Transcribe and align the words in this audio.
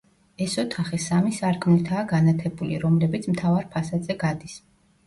ეს 0.45 0.53
ოთახი 0.63 0.99
სამი 1.03 1.33
სარკმლითაა 1.41 2.07
განათებული, 2.15 2.81
რომლებიც 2.87 3.33
მთავარ 3.37 3.71
ფასადზე 3.77 4.19
გადის. 4.27 4.63